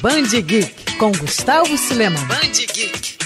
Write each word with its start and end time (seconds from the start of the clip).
Band 0.00 0.40
Geek 0.40 0.96
com 0.96 1.12
Gustavo 1.12 1.76
Silema. 1.76 2.18
Band 2.20 2.52
Geek. 2.72 3.18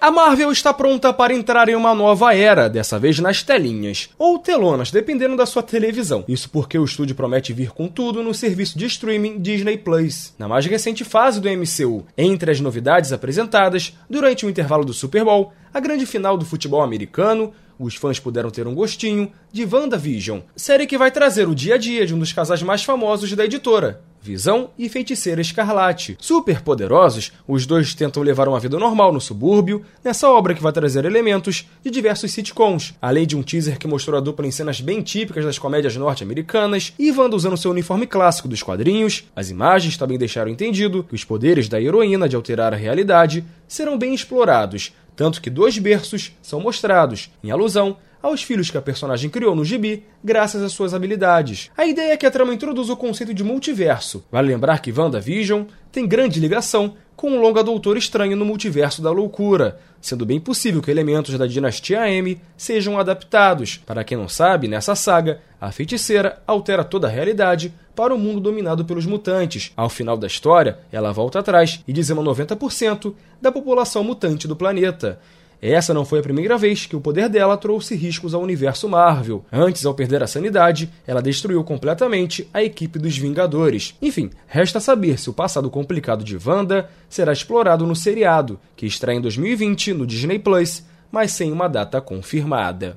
A 0.00 0.10
Marvel 0.10 0.52
está 0.52 0.72
pronta 0.72 1.12
para 1.12 1.34
entrar 1.34 1.68
em 1.68 1.74
uma 1.74 1.94
nova 1.94 2.34
era, 2.34 2.68
dessa 2.68 2.98
vez 2.98 3.18
nas 3.18 3.42
telinhas, 3.42 4.08
ou 4.16 4.38
telonas, 4.38 4.90
dependendo 4.90 5.36
da 5.36 5.44
sua 5.44 5.62
televisão. 5.62 6.24
Isso 6.28 6.48
porque 6.48 6.78
o 6.78 6.84
estúdio 6.84 7.16
promete 7.16 7.52
vir 7.52 7.70
com 7.72 7.88
tudo 7.88 8.22
no 8.22 8.32
serviço 8.32 8.78
de 8.78 8.86
streaming 8.86 9.40
Disney 9.40 9.76
Plus. 9.76 10.32
Na 10.38 10.46
mais 10.46 10.64
recente 10.66 11.02
fase 11.02 11.40
do 11.40 11.48
MCU, 11.48 12.06
entre 12.16 12.52
as 12.52 12.60
novidades 12.60 13.12
apresentadas 13.12 13.96
durante 14.08 14.46
o 14.46 14.50
intervalo 14.50 14.84
do 14.84 14.94
Super 14.94 15.24
Bowl, 15.24 15.52
a 15.74 15.80
grande 15.80 16.06
final 16.06 16.36
do 16.36 16.44
futebol 16.44 16.82
americano, 16.82 17.52
os 17.78 17.94
fãs 17.94 18.18
puderam 18.18 18.50
ter 18.50 18.66
um 18.66 18.74
gostinho 18.74 19.30
de 19.52 19.64
WandaVision, 19.64 20.40
série 20.54 20.86
que 20.86 20.96
vai 20.96 21.10
trazer 21.10 21.48
o 21.48 21.54
dia 21.54 21.74
a 21.74 21.78
dia 21.78 22.06
de 22.06 22.14
um 22.14 22.18
dos 22.18 22.32
casais 22.32 22.62
mais 22.62 22.82
famosos 22.82 23.32
da 23.34 23.44
editora, 23.44 24.02
Visão 24.26 24.70
e 24.76 24.88
Feiticeira 24.88 25.40
Escarlate. 25.40 26.16
Super 26.20 26.60
poderosos, 26.60 27.32
os 27.46 27.64
dois 27.64 27.94
tentam 27.94 28.22
levar 28.22 28.48
uma 28.48 28.58
vida 28.58 28.76
normal 28.76 29.12
no 29.12 29.20
subúrbio, 29.20 29.84
nessa 30.02 30.28
obra 30.28 30.52
que 30.52 30.62
vai 30.62 30.72
trazer 30.72 31.04
elementos 31.04 31.68
de 31.82 31.90
diversos 31.90 32.32
sitcoms, 32.32 32.94
além 33.00 33.24
de 33.24 33.36
um 33.36 33.42
teaser 33.42 33.78
que 33.78 33.86
mostrou 33.86 34.18
a 34.18 34.20
dupla 34.20 34.46
em 34.46 34.50
cenas 34.50 34.80
bem 34.80 35.00
típicas 35.00 35.44
das 35.44 35.58
comédias 35.58 35.96
norte-americanas 35.96 36.92
e 36.98 37.12
Wanda 37.12 37.36
usando 37.36 37.56
seu 37.56 37.70
uniforme 37.70 38.06
clássico 38.06 38.48
dos 38.48 38.62
quadrinhos. 38.62 39.24
As 39.36 39.48
imagens 39.48 39.96
também 39.96 40.18
deixaram 40.18 40.50
entendido 40.50 41.04
que 41.04 41.14
os 41.14 41.22
poderes 41.22 41.68
da 41.68 41.80
heroína 41.80 42.28
de 42.28 42.34
alterar 42.34 42.74
a 42.74 42.76
realidade 42.76 43.44
serão 43.68 43.96
bem 43.96 44.12
explorados, 44.12 44.92
tanto 45.16 45.40
que 45.40 45.50
dois 45.50 45.78
berços 45.78 46.32
são 46.42 46.60
mostrados, 46.60 47.30
em 47.42 47.50
alusão 47.50 47.96
aos 48.22 48.42
filhos 48.42 48.70
que 48.70 48.78
a 48.78 48.82
personagem 48.82 49.30
criou 49.30 49.54
no 49.54 49.64
gibi 49.64 50.04
graças 50.22 50.62
às 50.62 50.72
suas 50.72 50.92
habilidades. 50.92 51.70
A 51.76 51.86
ideia 51.86 52.12
é 52.12 52.16
que 52.16 52.26
a 52.26 52.30
trama 52.30 52.52
introduza 52.52 52.92
o 52.92 52.96
conceito 52.96 53.32
de 53.32 53.44
multiverso. 53.44 54.24
Vale 54.30 54.48
lembrar 54.48 54.80
que 54.80 54.92
WandaVision 54.92 55.64
tem 55.92 56.06
grande 56.06 56.40
ligação 56.40 56.94
com 57.14 57.32
o 57.32 57.40
longa 57.40 57.64
Doutor 57.64 57.96
Estranho 57.96 58.36
no 58.36 58.44
Multiverso 58.44 59.00
da 59.00 59.10
Loucura, 59.10 59.80
sendo 60.02 60.26
bem 60.26 60.38
possível 60.38 60.82
que 60.82 60.90
elementos 60.90 61.38
da 61.38 61.46
dinastia 61.46 62.10
M 62.10 62.38
sejam 62.56 62.98
adaptados. 62.98 63.80
Para 63.86 64.04
quem 64.04 64.18
não 64.18 64.28
sabe, 64.28 64.68
nessa 64.68 64.94
saga, 64.94 65.40
a 65.66 65.72
feiticeira 65.72 66.40
altera 66.46 66.84
toda 66.84 67.08
a 67.08 67.10
realidade 67.10 67.74
para 67.94 68.14
o 68.14 68.18
mundo 68.18 68.40
dominado 68.40 68.84
pelos 68.84 69.04
mutantes. 69.04 69.72
Ao 69.76 69.88
final 69.88 70.16
da 70.16 70.26
história, 70.26 70.78
ela 70.92 71.12
volta 71.12 71.40
atrás 71.40 71.82
e 71.88 71.92
dizima 71.92 72.22
90% 72.22 73.12
da 73.42 73.50
população 73.50 74.04
mutante 74.04 74.46
do 74.46 74.54
planeta. 74.54 75.18
Essa 75.60 75.92
não 75.92 76.04
foi 76.04 76.20
a 76.20 76.22
primeira 76.22 76.56
vez 76.56 76.86
que 76.86 76.94
o 76.94 77.00
poder 77.00 77.28
dela 77.28 77.56
trouxe 77.56 77.96
riscos 77.96 78.32
ao 78.32 78.42
universo 78.42 78.88
Marvel. 78.88 79.44
Antes, 79.50 79.84
ao 79.84 79.94
perder 79.94 80.22
a 80.22 80.26
sanidade, 80.26 80.88
ela 81.06 81.22
destruiu 81.22 81.64
completamente 81.64 82.48
a 82.54 82.62
equipe 82.62 82.98
dos 82.98 83.16
Vingadores. 83.18 83.96
Enfim, 84.00 84.30
resta 84.46 84.78
saber 84.78 85.18
se 85.18 85.30
o 85.30 85.34
passado 85.34 85.68
complicado 85.68 86.22
de 86.22 86.36
Wanda 86.36 86.88
será 87.08 87.32
explorado 87.32 87.86
no 87.86 87.96
seriado, 87.96 88.60
que 88.76 88.86
estreia 88.86 89.16
em 89.16 89.20
2020 89.20 89.94
no 89.94 90.06
Disney 90.06 90.38
Plus, 90.38 90.84
mas 91.10 91.32
sem 91.32 91.50
uma 91.50 91.68
data 91.68 92.00
confirmada. 92.00 92.96